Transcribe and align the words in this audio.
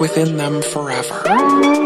within 0.00 0.38
them 0.38 0.62
forever. 0.62 1.79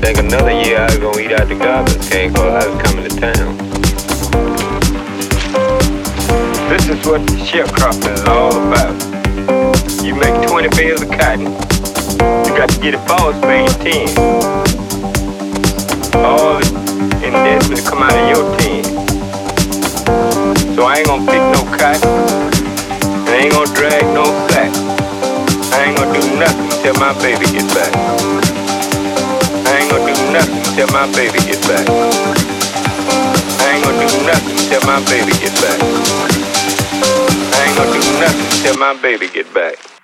Think 0.00 0.18
another 0.18 0.52
year 0.52 0.78
I 0.78 0.86
was 0.86 0.98
gonna 0.98 1.20
eat 1.20 1.32
out 1.32 1.48
the 1.48 1.54
garbage 1.54 2.10
can 2.10 2.32
cause 2.32 2.64
I 2.64 2.68
was 2.68 2.76
coming 2.82 3.08
to 3.08 3.14
town. 3.16 3.56
This 6.68 6.88
is 6.88 7.06
what 7.06 7.26
the 7.26 7.36
sharecropping 7.46 8.14
is 8.14 8.24
all 8.24 8.54
about. 8.68 8.94
You 10.04 10.14
make 10.14 10.48
20 10.48 10.68
bales 10.76 11.02
of 11.02 11.10
cotton, 11.10 11.46
you 11.46 12.52
got 12.56 12.68
to 12.70 12.80
get 12.80 12.94
it 12.94 13.06
boss 13.08 13.34
made 13.42 13.70
10. 13.82 14.08
All 16.24 16.58
the 16.60 17.26
investment 17.26 17.84
come 17.86 18.02
out 18.02 18.14
of 18.14 18.28
your 18.30 18.56
10. 18.58 18.84
So 20.76 20.84
I 20.84 20.98
ain't 20.98 21.06
gonna 21.06 21.24
pick 21.26 21.42
no 21.50 21.64
cotton, 21.76 22.08
and 23.24 23.28
I 23.28 23.36
ain't 23.42 23.52
gonna 23.52 23.74
drag 23.74 24.04
no 24.14 24.24
sack. 24.50 24.70
I 25.72 25.84
ain't 25.86 25.96
gonna 25.96 26.12
do 26.12 26.38
nothing 26.38 26.66
until 26.70 26.94
my 27.00 27.12
baby 27.22 27.46
gets 27.50 27.74
back 27.74 28.45
nothing 30.32 30.62
till 30.74 30.88
my 30.88 31.06
baby 31.12 31.38
get 31.46 31.60
back. 31.68 31.86
I 33.60 33.74
ain't 33.74 33.84
gonna 33.84 34.06
do 34.06 34.10
nothing 34.26 34.56
till 34.68 34.82
my 34.86 35.00
baby 35.10 35.32
get 35.42 35.54
back. 35.60 35.78
I 37.52 37.64
ain't 37.66 37.76
gonna 37.76 37.92
do 37.92 38.02
nothing 38.20 38.62
till 38.62 38.78
my 38.78 38.94
baby 39.02 39.28
get 39.28 39.52
back. 39.54 39.95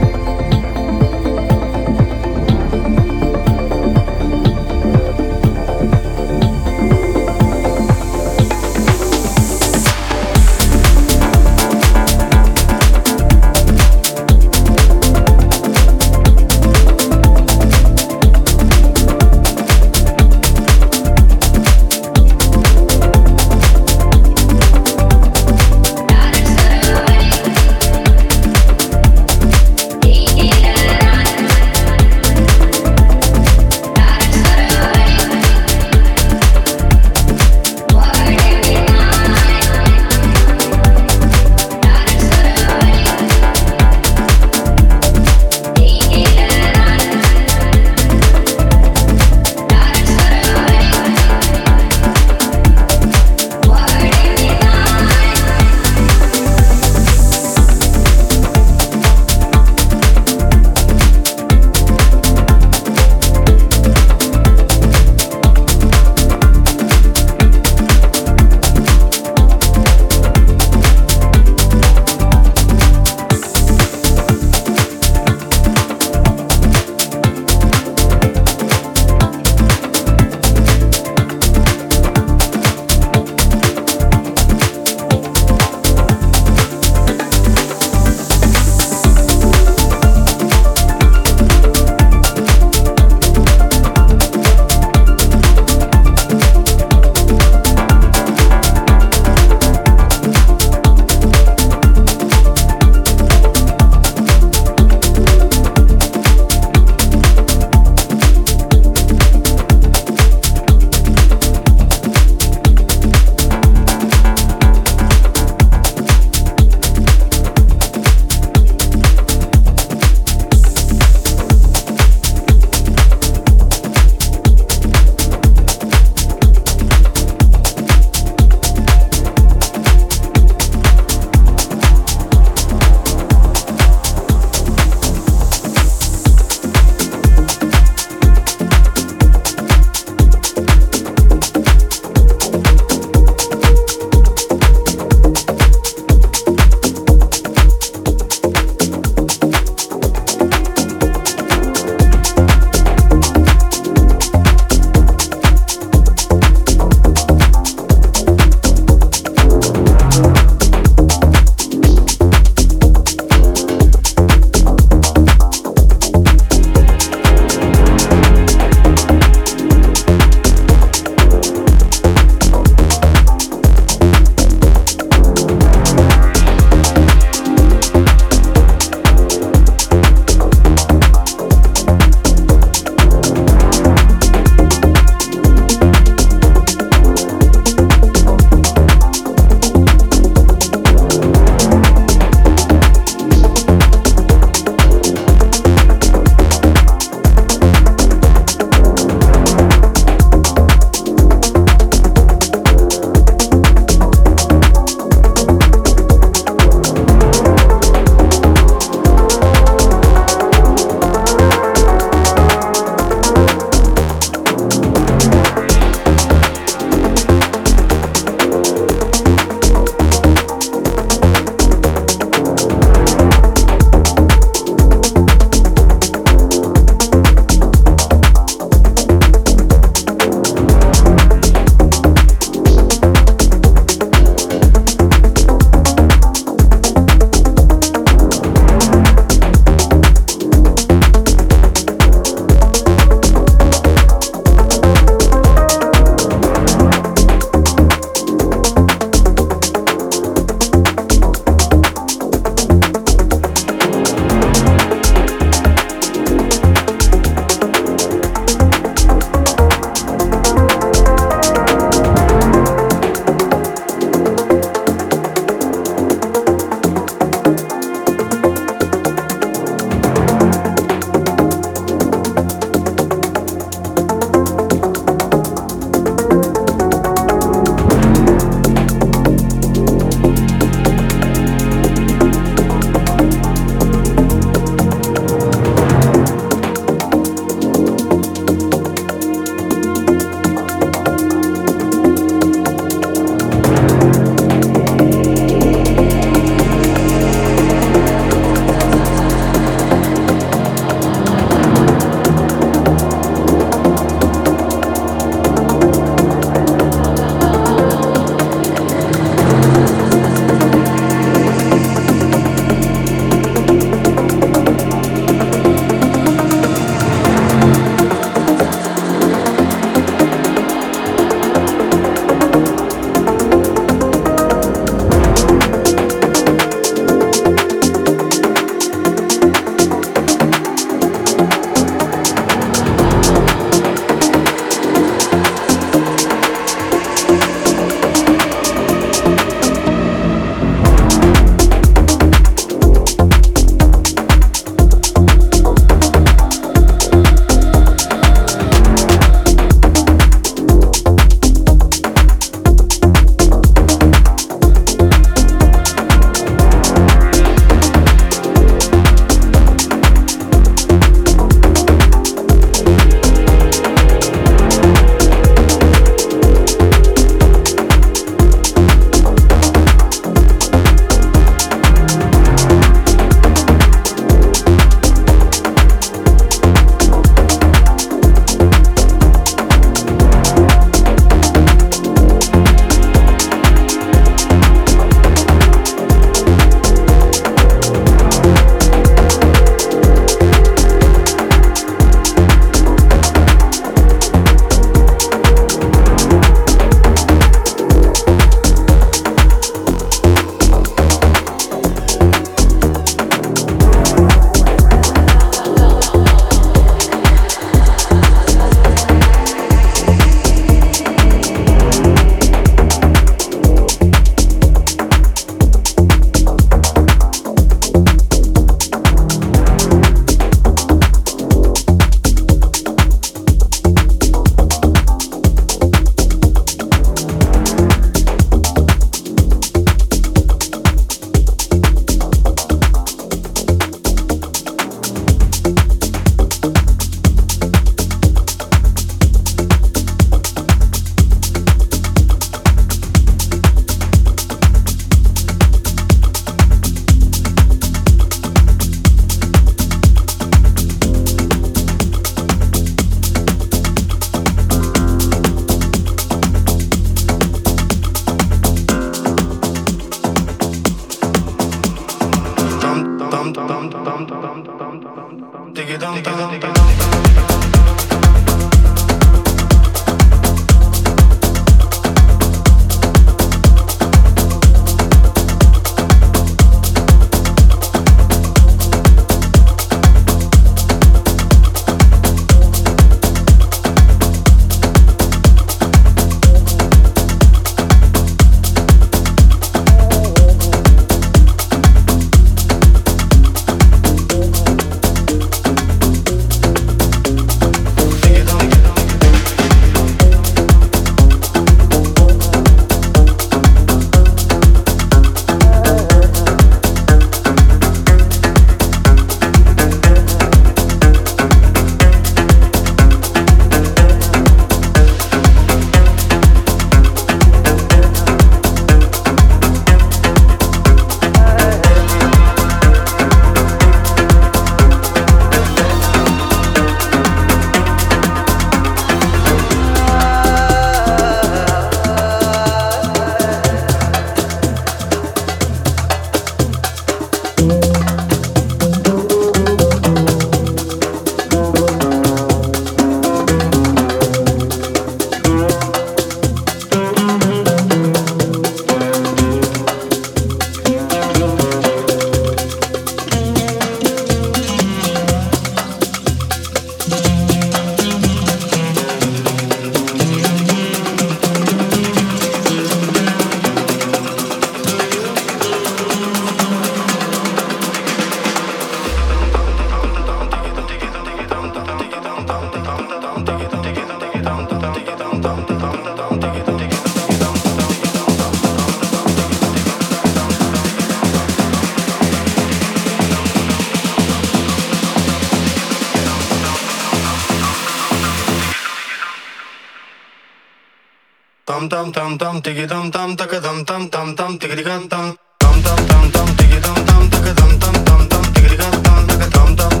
Tam 591.71 591.87
tam 591.87 592.11
tam 592.11 592.37
tam 592.37 592.61
tiki 592.61 592.85
tam 592.85 593.11
tam 593.11 593.35
taka 593.37 593.61
tam 593.61 593.85
tam 593.85 594.09
tam 594.09 594.35
tam 594.35 594.57
tiki 594.59 594.83
tam 594.83 595.07
tam 595.07 595.31
tam 595.59 595.75
tam 595.83 596.07
tam 596.07 596.31
tam 596.31 596.47
tiki 596.57 596.81
tam 596.81 597.05
tam 597.05 597.29
taka 597.31 597.53
tam 597.55 597.79
tam 597.79 597.95
tam 598.03 598.27
tam 598.27 598.43
tiki 598.53 598.75
tam 598.77 599.03
tam 599.03 599.27
taka 599.27 599.47
tam 599.55 599.75
tam 599.77 600.00